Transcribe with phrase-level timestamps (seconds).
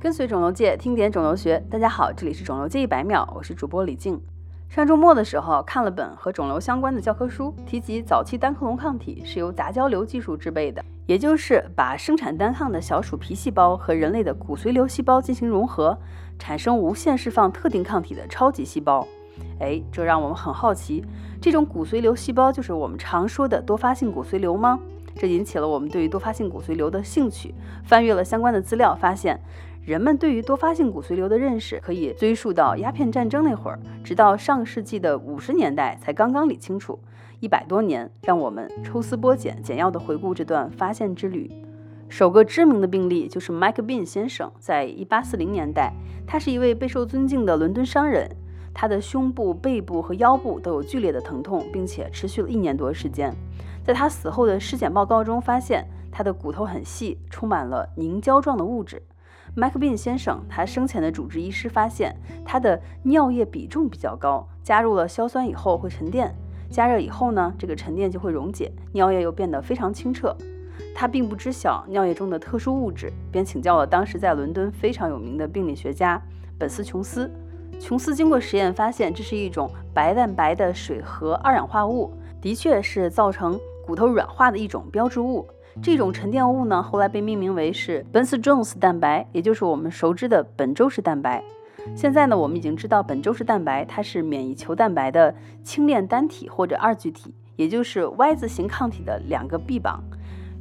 [0.00, 1.58] 跟随肿瘤界，听点肿瘤学。
[1.68, 4.22] 大家好，这里是肿瘤界一百秒，我是主播李静。
[4.68, 15.98] 上周末的时候看了本和肿瘤相关的教科书，提及早期单克隆抗体是由杂交瘤技术制备的，也就是把生产单抗的小鼠皮细胞和人类的骨髓瘤细胞进行融合，
[16.38, 19.04] 产生无限释放特定抗体的超级细胞。
[19.58, 21.04] 哎，这让我们很好奇，
[21.40, 24.78] 这种骨髓瘤细胞就是我们常说的多发性骨髓瘤吗？
[25.16, 27.52] 这引起了我们对于多发性骨髓瘤的兴趣，
[27.82, 29.40] 翻阅了相关的资料，发现。
[29.88, 36.98] 人们对于多发性骨髓瘤的认识可以追溯到鸦片战争那会儿，直到上世纪的五十年代才刚刚理清楚。
[37.40, 41.50] 一百多年，让我们抽丝剥茧、简要的回顾这段发现之旅。
[42.06, 45.94] 首个知名的病例就是 Mike Bean 先生，在一八四零年代，
[46.26, 48.28] 他是一位备受尊敬的伦敦商人，
[48.74, 53.34] 他的胸部、背部和腰部都有剧烈的疼痛，并且持续了一年多时间。
[53.82, 59.02] 在他死后的尸检报告中，发现他的骨头很细，充满了凝胶状的物质。
[59.58, 66.32] 麦克宾先生，他生前的主治医师发现他的尿液比重比较高，加入了硝酸以后会沉淀，
[66.70, 70.32] 加热以后呢，这个沉淀就会溶解，尿液又变得非常清澈。
[70.94, 76.22] 他并不知晓尿液中的特殊物质，便请教了当时在伦敦非常有名的病理学家
[76.56, 77.28] 本斯琼斯。
[77.80, 83.58] 琼斯经过实验发现，这是一种白蛋白的水合二氧化物，的确是造成
[83.88, 85.48] 骨头软化的一种标志物。
[85.82, 91.42] 这种沉淀物呢，后来被命名为是 Ben's Jones 蛋白，也就是我们熟知的本周氏蛋白。
[91.96, 100.04] 现在呢，我们已经知道本周氏蛋白它是免疫球蛋白的轻链单体或者二聚体，也就是 Y 字形抗体的两个臂膀，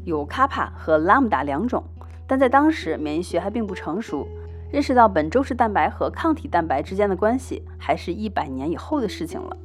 [0.06, 1.84] 有 kappa 和 lambda 两种。
[2.26, 4.26] 但在当时，免疫学还并不成熟，
[4.72, 9.58] 认识到本周氏蛋白和抗体蛋白之间的关系，还是一百年以后的事情了。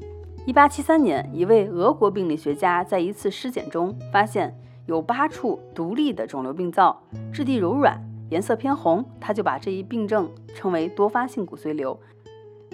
[0.45, 4.59] 一八七三年，一位俄国病理学家在一次尸检中发现。
[4.87, 7.01] 有八处独立的肿瘤病灶，
[7.33, 11.97] 质地柔软，颜色偏红，他就把这一病症称为多发性骨髓瘤。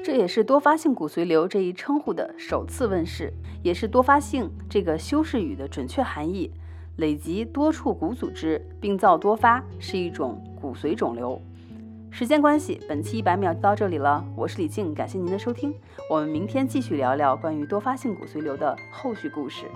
[0.02, 3.30] 这也是多发性骨髓瘤这一称呼的首次问世，
[3.62, 6.50] 也是多发性这个修饰语的准确含义。
[6.96, 11.38] 累积多处骨组织，病灶多发，是一种骨髓肿瘤。
[12.10, 14.24] 时间关系，本期一百秒就到这里了。
[14.34, 15.72] 我是李静，感谢您的收听。
[16.10, 19.66] 我们明天继续聊聊关于多发性骨髓瘤的后续故事。